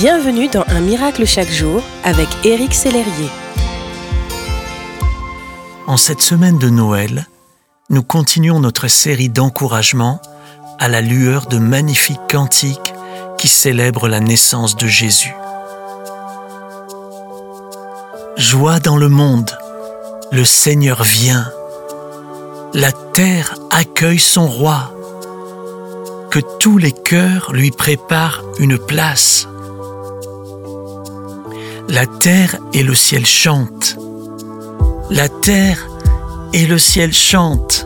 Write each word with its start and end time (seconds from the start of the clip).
Bienvenue 0.00 0.48
dans 0.48 0.64
Un 0.68 0.80
miracle 0.80 1.26
chaque 1.26 1.50
jour 1.50 1.82
avec 2.04 2.26
Éric 2.42 2.72
Sellerier. 2.72 3.28
En 5.86 5.98
cette 5.98 6.22
semaine 6.22 6.56
de 6.56 6.70
Noël, 6.70 7.28
nous 7.90 8.02
continuons 8.02 8.60
notre 8.60 8.88
série 8.88 9.28
d'encouragement 9.28 10.22
à 10.78 10.88
la 10.88 11.02
lueur 11.02 11.44
de 11.48 11.58
magnifiques 11.58 12.26
cantiques 12.30 12.94
qui 13.36 13.46
célèbrent 13.46 14.08
la 14.08 14.20
naissance 14.20 14.74
de 14.74 14.86
Jésus. 14.86 15.34
Joie 18.38 18.80
dans 18.80 18.96
le 18.96 19.10
monde, 19.10 19.50
le 20.32 20.46
Seigneur 20.46 21.02
vient. 21.02 21.52
La 22.72 22.92
terre 22.92 23.54
accueille 23.68 24.18
son 24.18 24.46
roi. 24.46 24.94
Que 26.30 26.40
tous 26.58 26.78
les 26.78 26.92
cœurs 26.92 27.52
lui 27.52 27.70
préparent 27.70 28.42
une 28.58 28.78
place. 28.78 29.46
La 31.90 32.06
terre 32.06 32.56
et 32.72 32.84
le 32.84 32.94
ciel 32.94 33.26
chantent. 33.26 33.98
La 35.10 35.28
terre 35.28 35.88
et 36.52 36.64
le 36.64 36.78
ciel 36.78 37.12
chantent. 37.12 37.84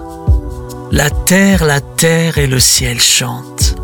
La 0.92 1.08
terre, 1.08 1.64
la 1.64 1.80
terre 1.80 2.36
et 2.36 2.46
le 2.46 2.60
ciel 2.60 3.00
chantent. 3.00 3.76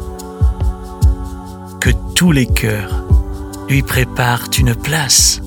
Que 1.80 1.88
tous 2.14 2.33
les 2.33 2.45
cœurs 2.45 3.02
lui 3.70 3.80
préparent 3.80 4.51
une 4.59 4.75
place. 4.75 5.41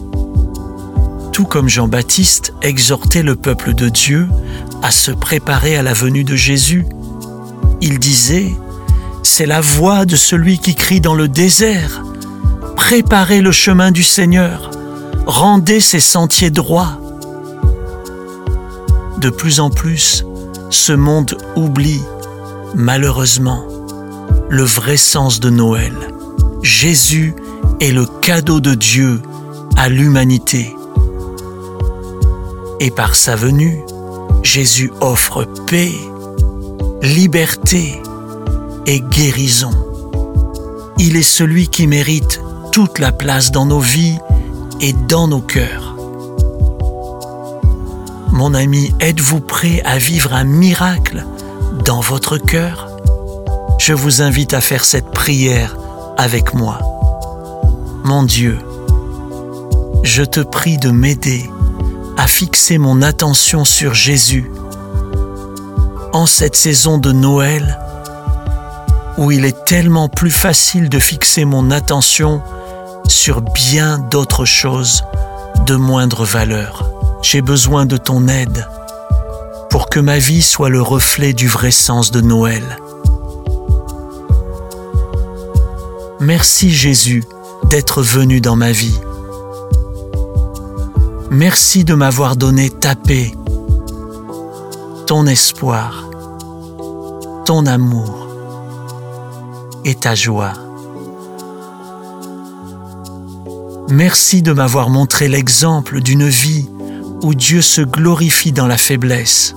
Tout 1.34 1.46
comme 1.46 1.70
Jean-Baptiste 1.70 2.56
exhortait 2.64 3.22
le 3.22 3.36
peuple 3.36 3.76
de 3.76 3.90
Dieu 3.90 4.28
à 4.82 4.90
se 4.90 5.12
préparer 5.12 5.78
à 5.78 5.84
la 5.84 5.94
venue 5.94 6.24
de 6.24 6.36
Jésus. 6.36 6.88
Il 7.80 8.00
disait, 8.00 8.56
C'est 9.22 9.46
la 9.46 9.62
voix 9.62 10.06
de 10.06 10.16
celui 10.16 10.58
qui 10.58 10.74
crie 10.74 11.00
dans 11.00 11.14
le 11.14 11.28
désert. 11.28 12.02
Préparez 12.76 13.42
le 13.42 13.52
chemin 13.52 13.92
du 13.92 14.04
Seigneur, 14.04 14.72
rendez 15.26 15.80
ses 15.80 16.00
sentiers 16.00 16.52
droits. 16.52 17.00
De 19.18 19.30
plus 19.30 19.60
en 19.60 19.70
plus, 19.70 20.26
ce 20.70 20.94
monde 20.94 21.38
oublie, 21.56 22.02
malheureusement, 22.76 23.64
le 24.50 24.64
vrai 24.64 24.98
sens 24.98 25.40
de 25.40 25.50
Noël. 25.50 25.94
Jésus 26.62 27.36
est 27.80 27.92
le 27.92 28.06
cadeau 28.06 28.60
de 28.60 28.76
Dieu 28.76 29.22
à 29.78 29.90
l'humanité. 29.90 30.76
Et 32.80 32.92
par 32.92 33.16
sa 33.16 33.36
venue, 33.36 33.84
Jésus 34.44 34.92
offre 35.00 35.46
paix, 35.68 35.94
liberté 37.02 38.02
et 38.86 39.00
guérison. 39.00 39.72
Il 41.00 41.16
est 41.16 41.24
celui 41.24 41.70
qui 41.70 41.88
mérite 41.88 42.42
toute 42.74 42.98
la 42.98 43.12
place 43.12 43.52
dans 43.52 43.68
nos 43.68 43.80
vies 43.80 44.18
et 44.82 44.94
dans 44.94 45.28
nos 45.28 45.42
cœurs. 45.42 45.96
Mon 48.32 48.56
ami, 48.56 48.92
êtes-vous 49.00 49.42
prêt 49.42 49.84
à 49.86 50.00
vivre 50.00 50.34
un 50.34 50.44
miracle 50.44 51.24
dans 51.86 52.00
votre 52.00 52.40
cœur? 52.40 52.88
Je 53.78 53.94
vous 53.94 54.24
invite 54.24 54.56
à 54.56 54.60
faire 54.60 54.86
cette 54.86 55.12
prière 55.12 55.78
avec 56.18 56.56
moi. 56.56 56.80
Mon 58.06 58.24
Dieu, 58.24 58.58
je 60.02 60.24
te 60.24 60.40
prie 60.40 60.80
de 60.80 60.90
m'aider 60.90 61.48
à 62.18 62.26
fixer 62.26 62.80
mon 62.80 63.04
attention 63.04 63.66
sur 63.66 63.94
Jésus 63.94 64.50
en 66.12 66.26
cette 66.26 66.56
saison 66.56 66.98
de 66.98 67.12
Noël 67.12 67.78
où 69.20 69.30
il 69.30 69.46
est 69.46 69.64
tellement 69.66 70.10
plus 70.10 70.32
facile 70.32 70.90
de 70.90 70.98
fixer 70.98 71.46
mon 71.46 71.70
attention 71.70 72.42
sur 73.08 73.42
bien 73.42 73.98
d'autres 73.98 74.46
choses 74.46 75.04
de 75.66 75.76
moindre 75.76 76.26
valeur. 76.26 76.90
J'ai 77.22 77.42
besoin 77.42 77.86
de 77.86 77.98
ton 77.98 78.28
aide 78.28 78.68
pour 79.70 79.90
que 79.90 80.00
ma 80.00 80.20
vie 80.20 80.42
soit 80.42 80.70
le 80.70 80.82
reflet 80.82 81.34
du 81.34 81.48
vrai 81.48 81.72
sens 81.72 82.12
de 82.12 82.22
Noël. 82.22 82.78
Merci 86.20 86.70
Jésus 86.70 87.24
d'être 87.70 88.02
venu 88.02 88.40
dans 88.40 88.56
ma 88.56 88.72
vie. 88.72 89.00
Merci 91.32 91.84
de 91.84 91.96
m'avoir 91.96 92.36
donné 92.36 92.70
ta 92.70 92.96
paix, 92.96 93.34
ton 95.08 95.26
espoir, 95.26 96.08
ton 97.46 97.66
amour 97.66 98.28
et 99.84 99.96
ta 99.96 100.14
joie. 100.14 100.54
Merci 103.90 104.42
de 104.42 104.54
m'avoir 104.54 104.90
montré 104.90 105.28
l'exemple 105.28 106.00
d'une 106.02 106.28
vie 106.28 106.70
où 107.22 107.34
Dieu 107.34 107.62
se 107.62 107.82
glorifie 107.82 108.52
dans 108.52 108.68
la 108.68 108.78
faiblesse. 108.78 109.56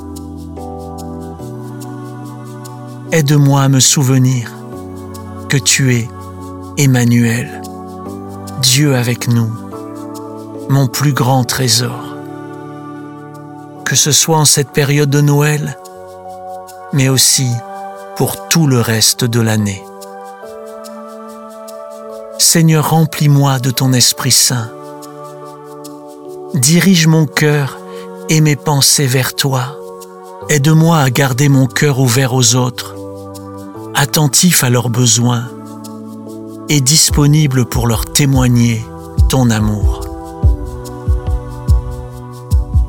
Aide-moi 3.12 3.62
à 3.62 3.68
me 3.68 3.80
souvenir 3.80 4.52
que 5.48 5.56
tu 5.56 5.94
es 5.94 6.08
Emmanuel, 6.76 7.62
Dieu 8.62 8.96
avec 8.96 9.28
nous, 9.28 9.50
mon 10.68 10.88
plus 10.88 11.12
grand 11.12 11.44
trésor. 11.44 12.16
Que 13.84 13.94
ce 13.94 14.12
soit 14.12 14.38
en 14.38 14.44
cette 14.44 14.70
période 14.70 15.10
de 15.10 15.20
Noël, 15.20 15.78
mais 16.92 17.08
aussi 17.08 17.48
pour 18.16 18.48
tout 18.48 18.66
le 18.66 18.80
reste 18.80 19.24
de 19.24 19.40
l'année. 19.40 19.82
Seigneur, 22.38 22.90
remplis-moi 22.90 23.58
de 23.60 23.70
ton 23.70 23.92
Esprit 23.92 24.30
Saint. 24.30 24.70
Dirige 26.54 27.06
mon 27.06 27.26
cœur 27.26 27.78
et 28.28 28.40
mes 28.42 28.56
pensées 28.56 29.06
vers 29.06 29.34
toi. 29.34 29.76
Aide-moi 30.50 30.98
à 30.98 31.10
garder 31.10 31.48
mon 31.48 31.66
cœur 31.66 31.98
ouvert 31.98 32.34
aux 32.34 32.54
autres, 32.54 32.94
attentif 33.94 34.64
à 34.64 34.70
leurs 34.70 34.90
besoins 34.90 35.48
et 36.68 36.80
disponible 36.80 37.64
pour 37.64 37.86
leur 37.86 38.04
témoigner 38.04 38.84
ton 39.30 39.48
amour. 39.50 40.06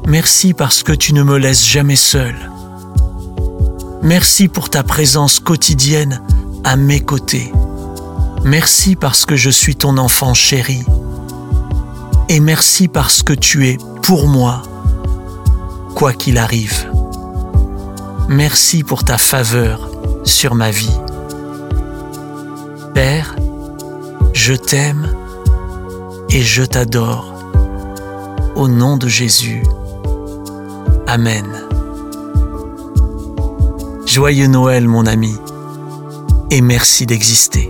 Merci 0.07 0.53
parce 0.53 0.83
que 0.83 0.93
tu 0.93 1.13
ne 1.13 1.23
me 1.23 1.37
laisses 1.37 1.65
jamais 1.65 1.95
seul. 1.95 2.35
Merci 4.01 4.49
pour 4.49 4.69
ta 4.69 4.83
présence 4.83 5.39
quotidienne 5.39 6.21
à 6.63 6.75
mes 6.75 6.99
côtés. 6.99 7.51
Merci 8.43 8.95
parce 8.95 9.25
que 9.25 9.35
je 9.35 9.49
suis 9.49 9.75
ton 9.75 9.97
enfant 9.97 10.33
chéri. 10.33 10.83
Et 12.29 12.39
merci 12.39 12.87
parce 12.87 13.23
que 13.23 13.33
tu 13.33 13.67
es 13.67 13.77
pour 14.01 14.27
moi, 14.27 14.61
quoi 15.95 16.13
qu'il 16.13 16.37
arrive. 16.37 16.89
Merci 18.29 18.83
pour 18.83 19.03
ta 19.03 19.17
faveur 19.17 19.89
sur 20.23 20.55
ma 20.55 20.71
vie. 20.71 20.97
Père, 22.93 23.35
je 24.33 24.53
t'aime 24.53 25.13
et 26.29 26.41
je 26.41 26.63
t'adore. 26.63 27.33
Au 28.55 28.67
nom 28.67 28.97
de 28.97 29.07
Jésus. 29.07 29.63
Amen. 31.05 31.45
Joyeux 34.05 34.47
Noël 34.47 34.87
mon 34.87 35.05
ami 35.05 35.37
et 36.49 36.61
merci 36.61 37.05
d'exister. 37.05 37.69